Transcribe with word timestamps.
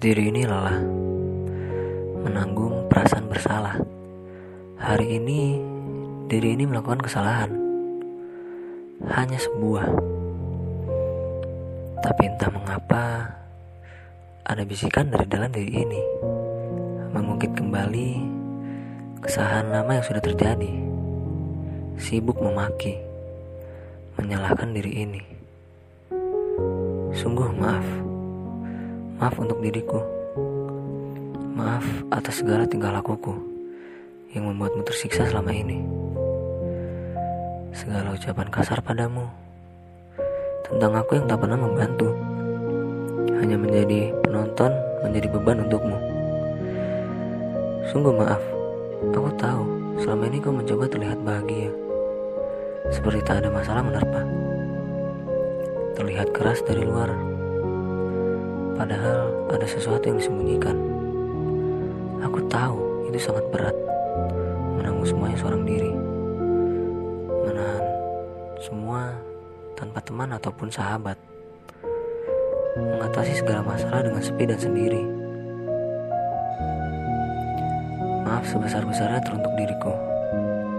Diri 0.00 0.32
ini 0.32 0.48
lelah 0.48 0.80
menanggung 2.24 2.88
perasaan 2.88 3.28
bersalah. 3.28 3.76
Hari 4.80 5.20
ini 5.20 5.60
diri 6.24 6.56
ini 6.56 6.64
melakukan 6.64 7.04
kesalahan. 7.04 7.52
Hanya 9.12 9.36
sebuah. 9.36 9.92
Tapi 12.00 12.22
entah 12.32 12.48
mengapa 12.48 13.28
ada 14.48 14.64
bisikan 14.64 15.12
dari 15.12 15.28
dalam 15.28 15.52
diri 15.52 15.68
ini 15.68 16.00
mengungkit 17.12 17.52
kembali 17.52 18.24
kesalahan 19.20 19.68
lama 19.68 20.00
yang 20.00 20.06
sudah 20.08 20.24
terjadi. 20.24 20.80
Sibuk 22.00 22.40
memaki, 22.40 22.96
menyalahkan 24.16 24.72
diri 24.72 25.04
ini. 25.04 25.22
Sungguh 27.12 27.52
maaf. 27.52 28.09
Maaf 29.20 29.36
untuk 29.36 29.60
diriku. 29.60 30.00
Maaf 31.52 31.84
atas 32.08 32.40
segala 32.40 32.64
tingkah 32.64 32.88
lakuku 32.88 33.36
yang 34.32 34.48
membuatmu 34.48 34.80
tersiksa 34.80 35.28
selama 35.28 35.52
ini. 35.52 35.84
Segala 37.76 38.16
ucapan 38.16 38.48
kasar 38.48 38.80
padamu 38.80 39.28
tentang 40.64 40.96
aku 40.96 41.20
yang 41.20 41.28
tak 41.28 41.36
pernah 41.36 41.60
membantu 41.60 42.16
hanya 43.36 43.60
menjadi 43.60 44.08
penonton, 44.24 44.72
menjadi 45.04 45.28
beban 45.36 45.68
untukmu. 45.68 46.00
Sungguh 47.92 48.16
maaf, 48.16 48.40
aku 49.04 49.30
tahu 49.36 49.62
selama 50.00 50.32
ini 50.32 50.40
kau 50.40 50.56
mencoba 50.56 50.88
terlihat 50.88 51.20
bahagia, 51.20 51.68
seperti 52.88 53.20
tak 53.28 53.44
ada 53.44 53.52
masalah 53.52 53.84
menerpa. 53.84 54.24
Terlihat 55.92 56.32
keras 56.32 56.64
dari 56.64 56.88
luar, 56.88 57.29
Padahal 58.80 59.28
ada 59.52 59.66
sesuatu 59.68 60.08
yang 60.08 60.16
disembunyikan. 60.16 60.72
Aku 62.24 62.40
tahu 62.48 63.04
itu 63.12 63.20
sangat 63.20 63.44
berat. 63.52 63.76
Menanggung 64.80 65.04
semuanya 65.04 65.36
seorang 65.36 65.68
diri. 65.68 65.92
Menahan 67.44 67.84
semua 68.56 69.12
tanpa 69.76 70.00
teman 70.00 70.32
ataupun 70.32 70.72
sahabat. 70.72 71.20
Mengatasi 72.72 73.44
segala 73.44 73.60
masalah 73.68 74.00
dengan 74.00 74.24
sepi 74.24 74.48
dan 74.48 74.56
sendiri. 74.56 75.04
Maaf 78.24 78.48
sebesar-besarnya 78.48 79.20
teruntuk 79.28 79.52
diriku. 79.60 79.92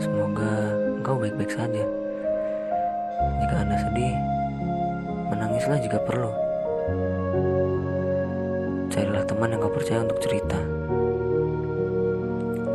Semoga 0.00 0.80
engkau 0.96 1.20
baik-baik 1.20 1.52
saja. 1.52 1.84
Jika 3.44 3.54
Anda 3.60 3.76
sedih, 3.76 4.16
menangislah 5.28 5.76
jika 5.84 6.00
perlu. 6.08 6.41
Carilah 8.92 9.24
teman 9.24 9.48
yang 9.48 9.64
kau 9.64 9.72
percaya 9.72 10.04
untuk 10.04 10.20
cerita. 10.20 10.60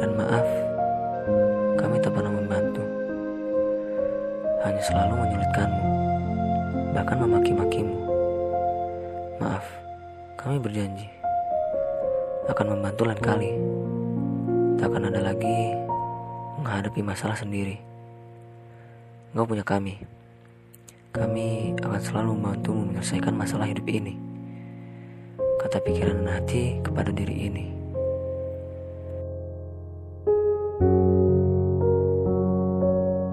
Dan 0.01 0.17
maaf, 0.17 0.49
kami 1.77 2.01
tak 2.01 2.09
pernah 2.09 2.33
membantu. 2.33 2.81
Hanya 4.65 4.81
selalu 4.81 5.13
menyulitkanmu, 5.13 5.83
bahkan 6.97 7.21
memaki-makimu. 7.21 7.95
Maaf, 9.37 9.61
kami 10.41 10.57
berjanji 10.57 11.05
akan 12.49 12.65
membantu 12.73 13.02
lain 13.05 13.21
kali. 13.21 13.52
Tak 14.81 14.89
akan 14.89 15.13
ada 15.13 15.21
lagi 15.21 15.77
menghadapi 16.57 17.05
masalah 17.05 17.37
sendiri. 17.37 17.77
Engkau 19.37 19.53
punya 19.53 19.61
kami. 19.61 20.02
Kami 21.13 21.77
akan 21.77 22.02
selalu 22.02 22.41
membantu 22.41 22.73
menyelesaikan 22.73 23.37
masalah 23.37 23.69
hidup 23.69 23.85
ini 23.85 24.27
kata 25.77 25.93
pikiran 25.93 26.26
dan 26.26 26.42
hati 26.42 26.82
kepada 26.82 27.14
diri 27.14 27.54
ini. 27.54 27.77